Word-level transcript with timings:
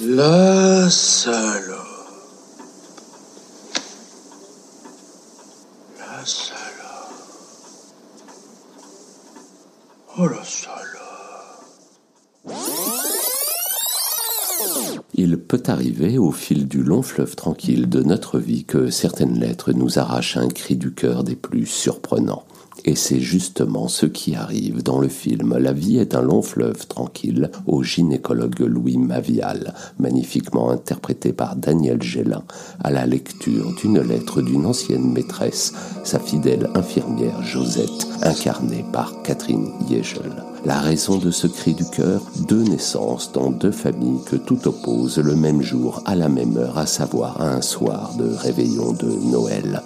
La 0.00 0.90
salope. 0.90 1.78
La 5.98 6.24
salope. 6.24 7.12
Oh 10.18 10.26
la 10.26 10.42
salope. 10.42 10.74
Il 15.14 15.38
peut 15.38 15.62
arriver 15.68 16.18
au 16.18 16.32
fil 16.32 16.66
du 16.66 16.82
long 16.82 17.02
fleuve 17.02 17.36
tranquille 17.36 17.88
de 17.88 18.02
notre 18.02 18.40
vie 18.40 18.64
que 18.64 18.90
certaines 18.90 19.38
lettres 19.38 19.72
nous 19.72 20.00
arrachent 20.00 20.36
un 20.36 20.48
cri 20.48 20.74
du 20.74 20.92
cœur 20.92 21.22
des 21.22 21.36
plus 21.36 21.66
surprenants. 21.66 22.44
Et 22.86 22.96
c'est 22.96 23.20
justement 23.20 23.88
ce 23.88 24.04
qui 24.04 24.34
arrive 24.34 24.82
dans 24.82 24.98
le 24.98 25.08
film 25.08 25.56
La 25.56 25.72
vie 25.72 25.96
est 25.96 26.14
un 26.14 26.20
long 26.20 26.42
fleuve 26.42 26.86
tranquille 26.86 27.50
au 27.66 27.82
gynécologue 27.82 28.60
Louis 28.60 28.98
Mavial, 28.98 29.72
magnifiquement 29.98 30.70
interprété 30.70 31.32
par 31.32 31.56
Daniel 31.56 32.02
Gélin, 32.02 32.44
à 32.82 32.90
la 32.90 33.06
lecture 33.06 33.74
d'une 33.76 34.00
lettre 34.00 34.42
d'une 34.42 34.66
ancienne 34.66 35.12
maîtresse, 35.12 35.72
sa 36.04 36.18
fidèle 36.18 36.68
infirmière 36.74 37.42
Josette, 37.42 38.06
incarnée 38.22 38.84
par 38.92 39.22
Catherine 39.22 39.70
Yegel. 39.88 40.44
La 40.66 40.80
raison 40.80 41.18
de 41.18 41.30
ce 41.30 41.46
cri 41.46 41.74
du 41.74 41.84
cœur, 41.84 42.22
deux 42.48 42.62
naissances 42.62 43.32
dans 43.32 43.50
deux 43.50 43.70
familles 43.70 44.24
que 44.24 44.36
tout 44.36 44.66
oppose 44.66 45.18
le 45.18 45.36
même 45.36 45.60
jour 45.60 46.02
à 46.06 46.14
la 46.14 46.30
même 46.30 46.56
heure, 46.56 46.78
à 46.78 46.86
savoir 46.86 47.42
un 47.42 47.60
soir 47.60 48.14
de 48.16 48.32
réveillon 48.34 48.92
de 48.92 49.10
Noël, 49.30 49.82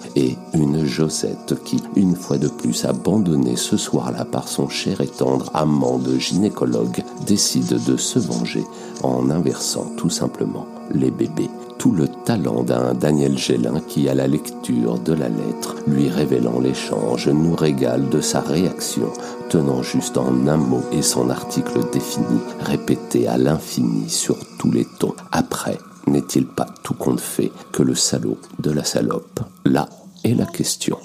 Josette 0.89 1.55
qui, 1.63 1.81
une 1.95 2.15
fois 2.15 2.37
de 2.37 2.47
plus 2.47 2.85
abandonnée 2.85 3.55
ce 3.55 3.77
soir-là 3.77 4.25
par 4.25 4.47
son 4.47 4.67
cher 4.67 5.01
et 5.01 5.07
tendre 5.07 5.51
amant 5.53 5.97
de 5.97 6.17
gynécologue, 6.17 7.03
décide 7.25 7.83
de 7.85 7.95
se 7.95 8.19
venger 8.19 8.65
en 9.03 9.29
inversant 9.29 9.85
tout 9.95 10.09
simplement 10.09 10.67
les 10.91 11.11
bébés 11.11 11.49
tout 11.79 11.91
le 11.93 12.07
talent 12.07 12.61
d'un 12.61 12.93
Daniel 12.93 13.37
Gélin 13.37 13.79
qui, 13.87 14.09
à 14.09 14.13
la 14.13 14.27
lecture 14.27 14.99
de 14.99 15.13
la 15.13 15.29
lettre, 15.29 15.77
lui 15.87 16.09
révélant 16.09 16.59
l'échange, 16.59 17.29
nous 17.29 17.55
régale 17.55 18.09
de 18.09 18.19
sa 18.19 18.41
réaction, 18.41 19.11
tenant 19.49 19.81
juste 19.81 20.17
en 20.17 20.47
un 20.47 20.57
mot 20.57 20.83
et 20.91 21.01
son 21.01 21.29
article 21.29 21.79
défini, 21.91 22.41
répété 22.59 23.27
à 23.27 23.37
l'infini 23.37 24.09
sur 24.09 24.37
tous 24.57 24.71
les 24.71 24.85
tons. 24.99 25.15
Après, 25.31 25.77
n'est-il 26.05 26.45
pas 26.45 26.67
tout 26.83 26.93
compte 26.93 27.21
fait 27.21 27.51
que 27.71 27.81
le 27.81 27.95
salaud 27.95 28.37
de 28.59 28.71
la 28.71 28.83
salope 28.83 29.39
Là 29.63 29.87
est 30.29 30.35
la 30.35 30.45
question. 30.45 30.97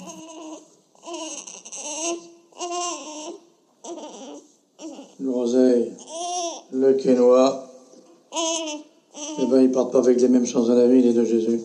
L'oseille, 5.19 5.93
le 6.71 6.93
quinoa. 6.93 7.71
Eh 9.39 9.45
ben, 9.47 9.61
ils 9.61 9.71
partent 9.71 9.91
pas 9.91 9.99
avec 9.99 10.21
les 10.21 10.27
mêmes 10.27 10.45
chances 10.45 10.67
dans 10.67 10.75
la 10.75 10.87
vie, 10.87 11.01
les 11.01 11.13
deux 11.13 11.25
Jésus. 11.25 11.61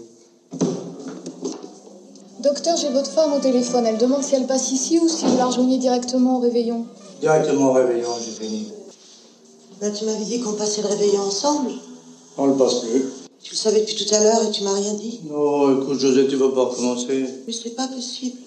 Docteur, 2.40 2.76
j'ai 2.76 2.88
votre 2.88 3.10
femme 3.10 3.32
au 3.34 3.40
téléphone. 3.40 3.86
Elle 3.86 3.98
demande 3.98 4.22
si 4.22 4.34
elle 4.34 4.46
passe 4.46 4.72
ici 4.72 4.98
ou 4.98 5.08
si 5.08 5.24
vous 5.26 5.36
la 5.36 5.46
rejoignez 5.46 5.78
directement 5.78 6.38
au 6.38 6.40
réveillon. 6.40 6.86
Directement 7.20 7.70
au 7.70 7.72
réveillon, 7.72 8.08
j'ai 8.24 8.44
fini. 8.44 8.72
Bah, 9.80 9.90
tu 9.90 10.04
m'avais 10.04 10.24
dit 10.24 10.40
qu'on 10.40 10.54
passait 10.54 10.82
le 10.82 10.88
réveillon 10.88 11.20
ensemble. 11.20 11.70
On 12.38 12.46
le 12.46 12.54
passe 12.54 12.80
plus. 12.80 13.19
Tu 13.42 13.52
le 13.52 13.56
savais 13.56 13.80
depuis 13.80 13.94
tout 13.94 14.14
à 14.14 14.22
l'heure 14.22 14.42
et 14.44 14.50
tu 14.50 14.62
m'as 14.62 14.74
rien 14.74 14.94
dit. 14.94 15.20
Non, 15.24 15.80
écoute, 15.80 15.98
José, 15.98 16.28
tu 16.28 16.36
vas 16.36 16.50
pas 16.50 16.64
recommencer. 16.64 17.26
Mais 17.46 17.52
c'est 17.52 17.74
pas 17.74 17.88
possible. 17.88 18.38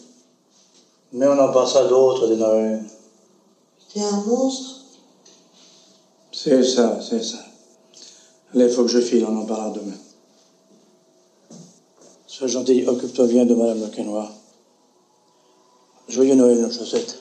Mais 1.11 1.27
on 1.27 1.39
en 1.39 1.51
passe 1.51 1.75
à 1.75 1.85
d'autres 1.85 2.27
des 2.27 2.35
Noël. 2.35 2.83
T'es 3.93 4.01
un 4.01 4.21
monstre. 4.21 4.81
C'est 6.31 6.63
ça, 6.63 6.99
c'est 7.07 7.23
ça. 7.23 7.37
Allez, 8.53 8.65
il 8.65 8.71
faut 8.71 8.83
que 8.83 8.89
je 8.89 8.99
file, 8.99 9.25
on 9.25 9.37
en 9.37 9.45
parlera 9.45 9.69
demain. 9.71 9.97
Sois 12.27 12.47
gentil, 12.47 12.85
occupe-toi 12.87 13.27
bien 13.27 13.45
de 13.45 13.53
Madame 13.55 13.81
Lequenois. 13.81 14.31
Joyeux 16.07 16.35
Noël, 16.35 16.61
nos 16.61 16.71
chaussettes. 16.71 17.19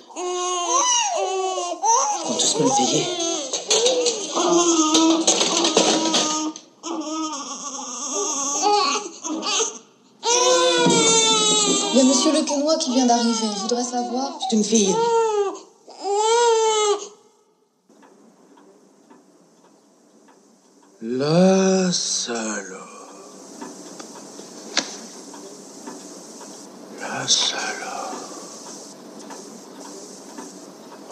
Ils 2.25 2.29
vont 2.29 2.35
tous 2.39 2.59
me 2.59 2.65
le 4.87 4.92
a 12.03 12.05
Monsieur 12.05 12.33
Le 12.33 12.43
Quénois 12.43 12.77
qui 12.77 12.93
vient 12.93 13.07
d'arriver. 13.07 13.47
Il 13.55 13.61
voudrait 13.61 13.85
savoir. 13.85 14.39
C'est 14.41 14.57
une 14.57 14.65
fille. 14.65 14.95
La 21.01 21.93
salope. 21.93 22.79
La 27.01 27.29
salope. 27.29 28.15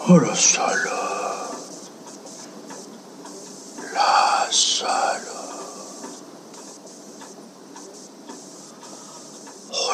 Oh 0.09 0.17
la 0.17 0.35
salope. 0.35 1.55
La 3.93 4.47
salope. 4.51 5.31
Oh 9.73 9.93